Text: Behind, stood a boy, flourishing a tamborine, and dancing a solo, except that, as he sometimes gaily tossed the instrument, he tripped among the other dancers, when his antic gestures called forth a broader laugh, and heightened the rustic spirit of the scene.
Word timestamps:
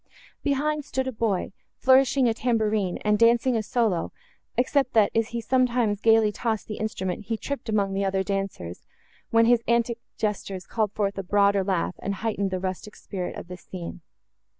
Behind, 0.41 0.83
stood 0.83 1.05
a 1.07 1.11
boy, 1.11 1.51
flourishing 1.77 2.27
a 2.27 2.33
tamborine, 2.33 2.97
and 3.05 3.19
dancing 3.19 3.55
a 3.55 3.61
solo, 3.61 4.11
except 4.57 4.93
that, 4.93 5.11
as 5.13 5.27
he 5.27 5.39
sometimes 5.39 6.01
gaily 6.01 6.31
tossed 6.31 6.65
the 6.65 6.77
instrument, 6.79 7.25
he 7.25 7.37
tripped 7.37 7.69
among 7.69 7.93
the 7.93 8.03
other 8.03 8.23
dancers, 8.23 8.87
when 9.29 9.45
his 9.45 9.61
antic 9.67 9.99
gestures 10.17 10.65
called 10.65 10.91
forth 10.93 11.19
a 11.19 11.23
broader 11.23 11.63
laugh, 11.63 11.93
and 11.99 12.15
heightened 12.15 12.49
the 12.49 12.59
rustic 12.59 12.95
spirit 12.95 13.35
of 13.35 13.47
the 13.47 13.57
scene. 13.57 14.01